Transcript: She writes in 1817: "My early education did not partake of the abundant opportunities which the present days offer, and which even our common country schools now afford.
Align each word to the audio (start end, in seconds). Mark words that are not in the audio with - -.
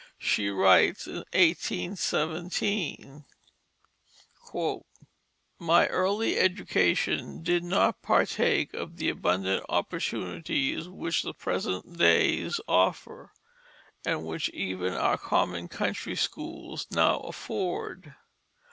She 0.17 0.49
writes 0.49 1.05
in 1.05 1.23
1817: 1.35 3.23
"My 5.59 5.87
early 5.89 6.39
education 6.39 7.43
did 7.43 7.63
not 7.63 8.01
partake 8.01 8.73
of 8.73 8.97
the 8.97 9.09
abundant 9.09 9.63
opportunities 9.69 10.87
which 10.89 11.21
the 11.21 11.35
present 11.35 11.99
days 11.99 12.59
offer, 12.67 13.31
and 14.03 14.25
which 14.25 14.49
even 14.49 14.93
our 14.95 15.19
common 15.19 15.67
country 15.67 16.15
schools 16.15 16.87
now 16.89 17.19
afford. 17.19 18.15